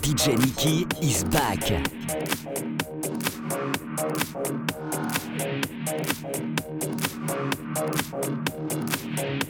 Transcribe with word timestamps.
DJ 0.00 0.38
Nicky 0.38 0.86
is 1.02 1.24
back. 1.24 1.58
It's 9.22 9.48
a 9.48 9.49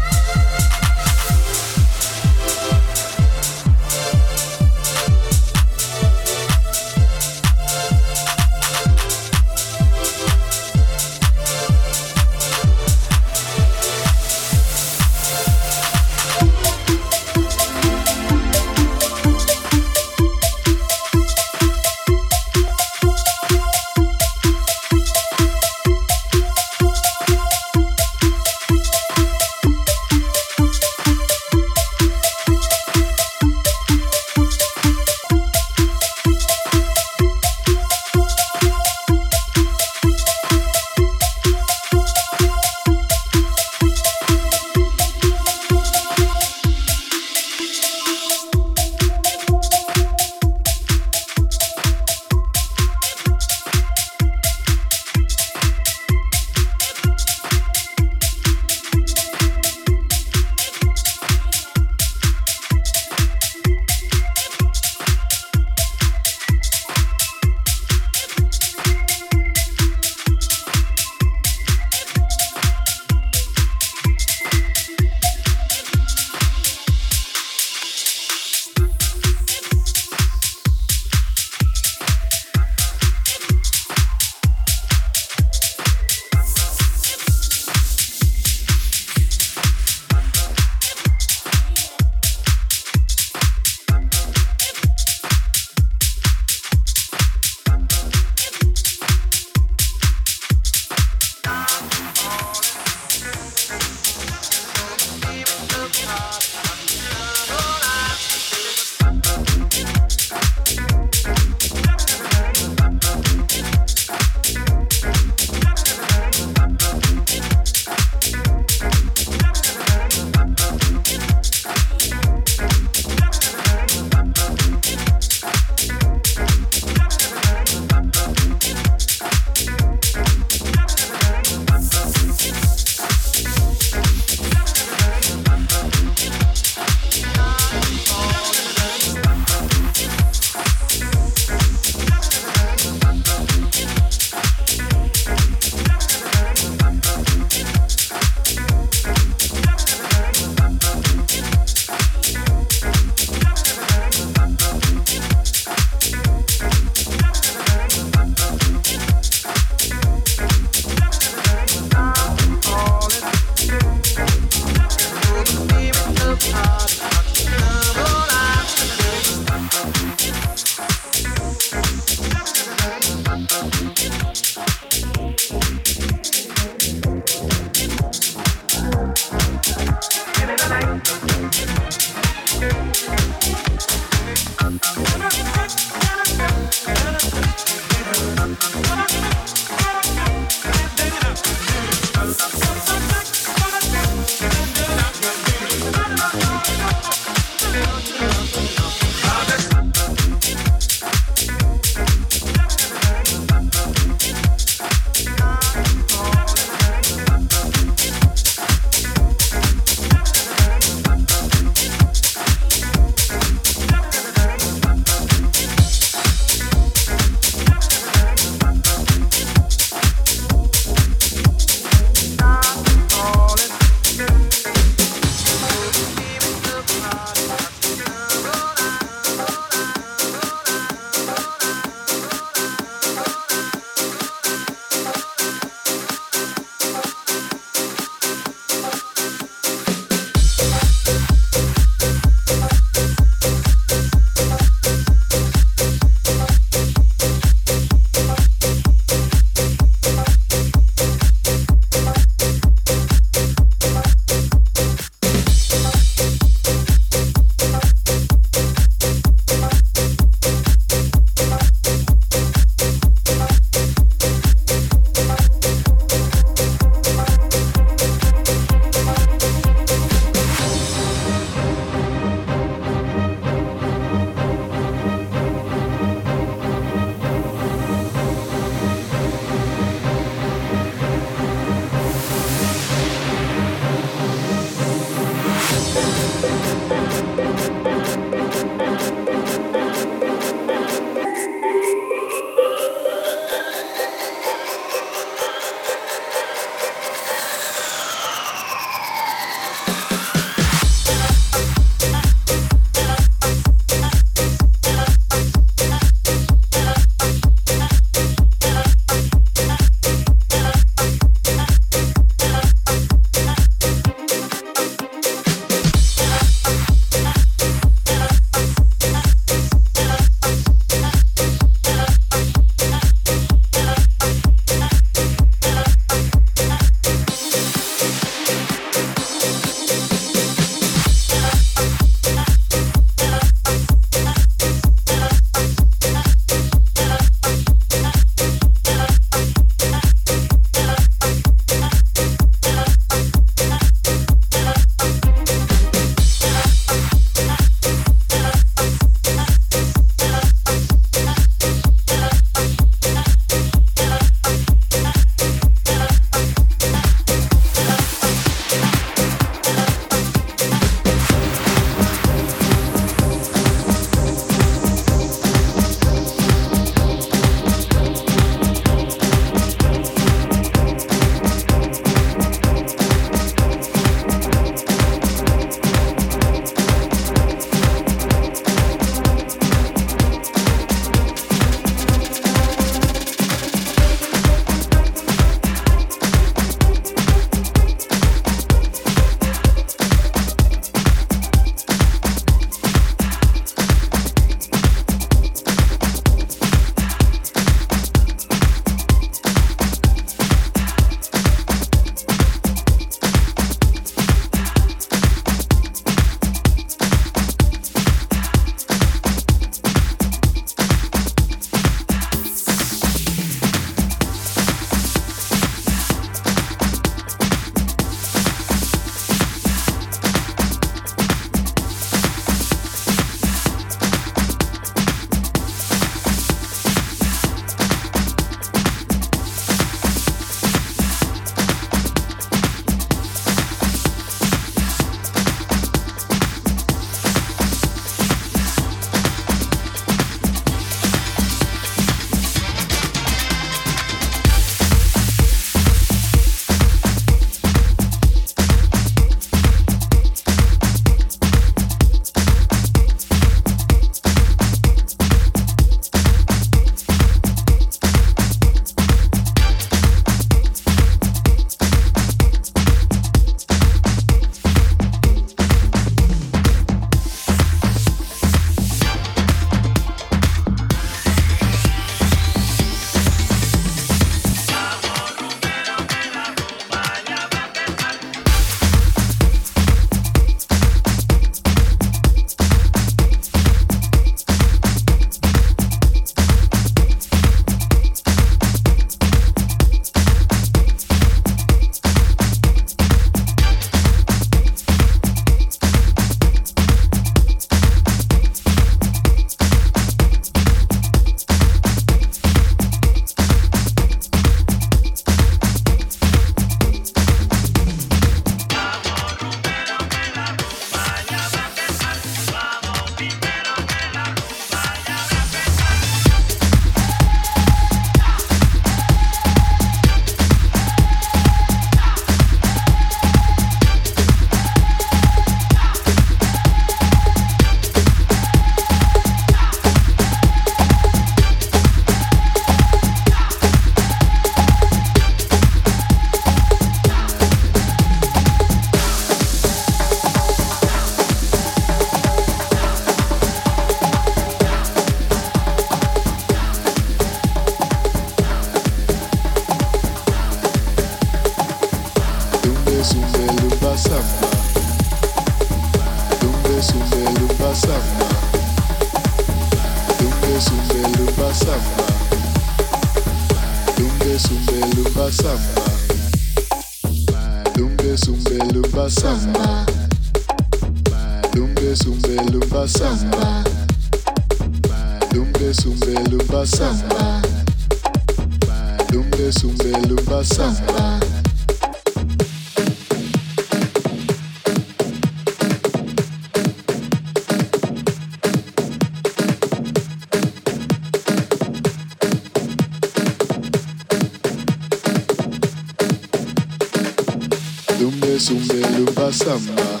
sumbe 598.42 598.74
lumba 598.98 599.32
samba. 599.32 600.00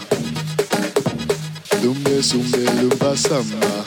Dumbe 1.80 2.22
sumbe 2.22 2.58
lumba 2.80 3.16
samba. 3.16 3.84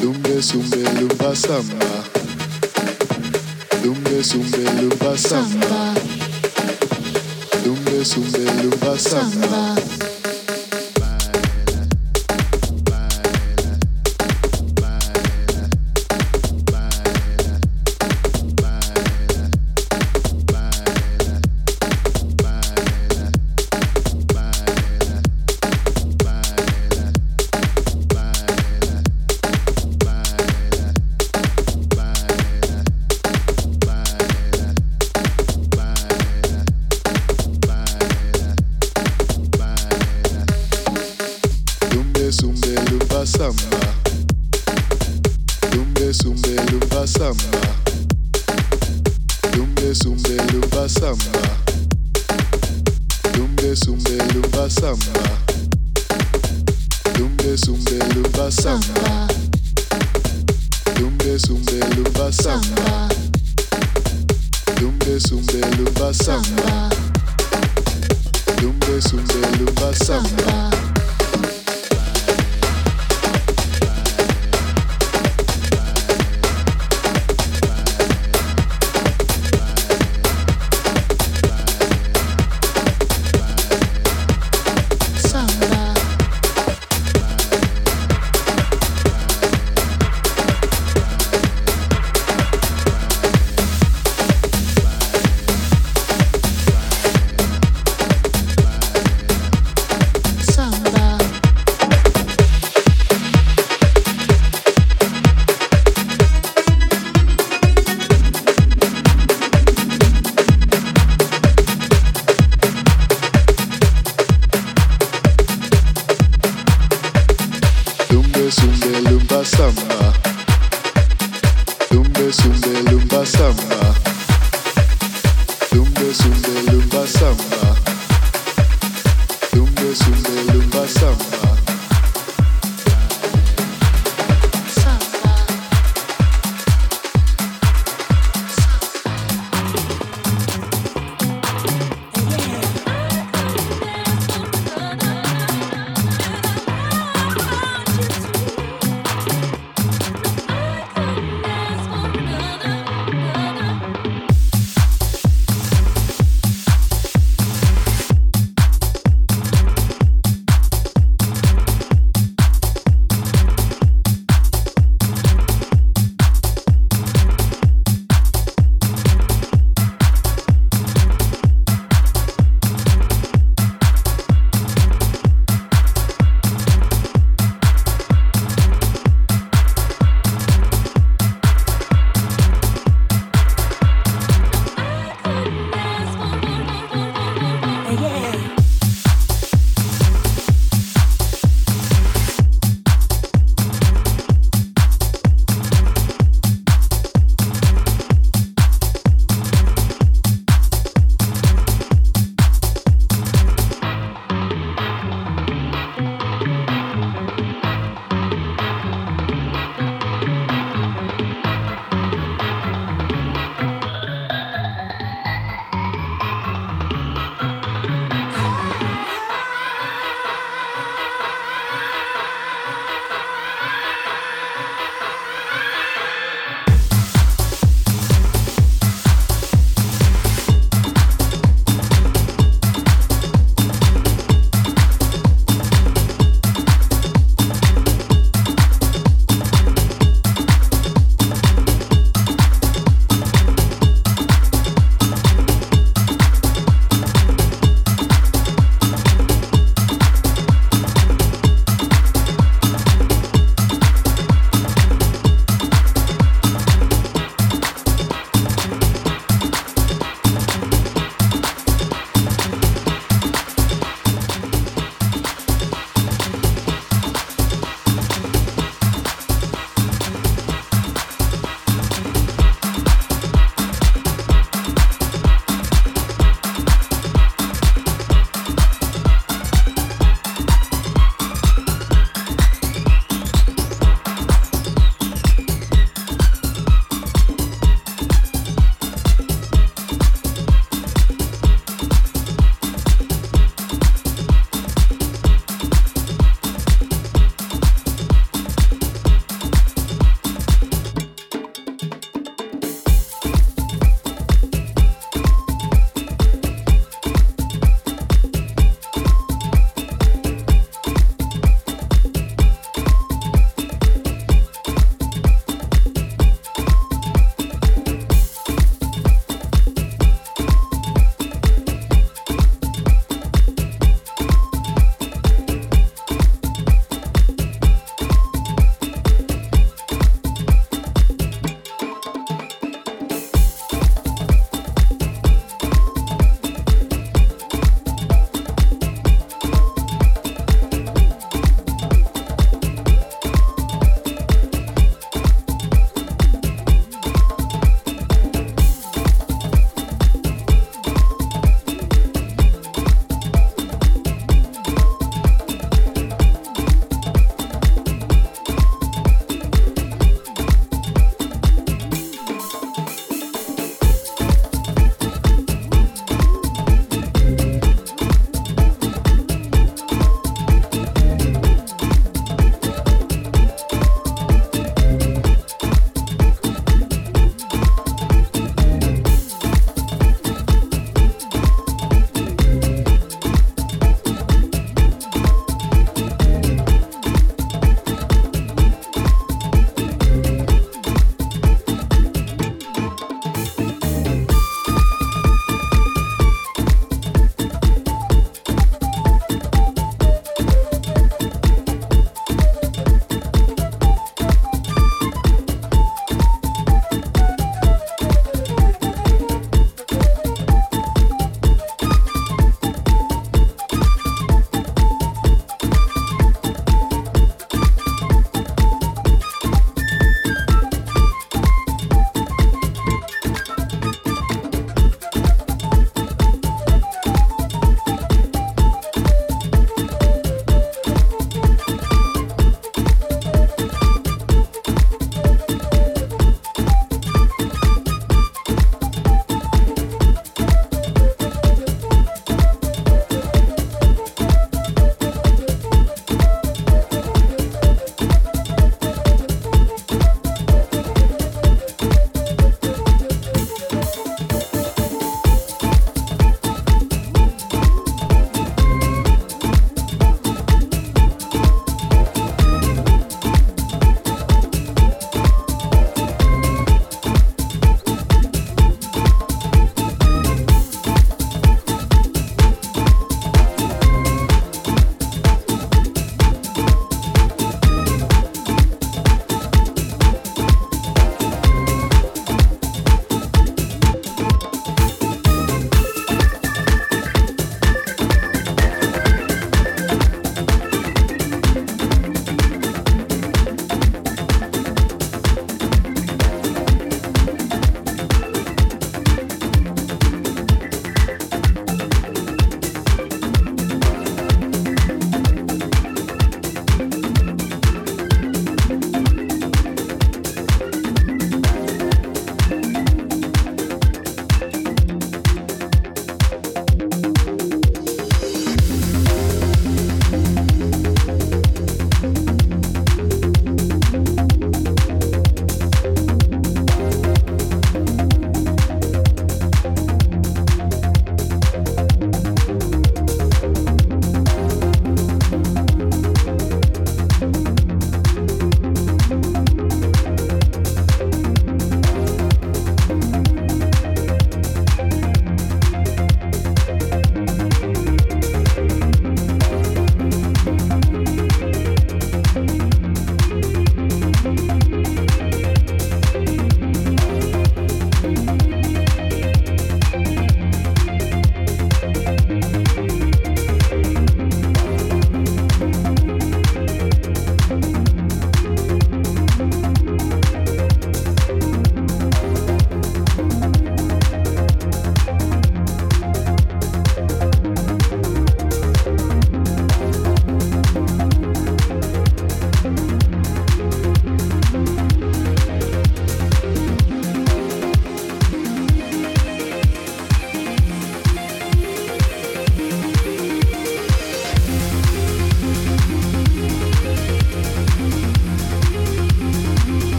Dumbe 0.00 0.42
sumbe 0.42 0.78
lumba 0.98 1.36
samba. 1.36 1.90
Dumbe 3.82 4.24
sumbe 4.24 4.64
lumba 4.80 5.18
samba. 5.18 5.94
Dumbe 7.64 8.04
sumbe 8.04 8.44
lumba 8.62 8.98
samba. 8.98 9.89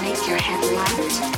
make 0.00 0.28
your 0.28 0.40
head 0.40 0.64
light? 0.72 1.33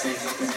Thank 0.00 0.47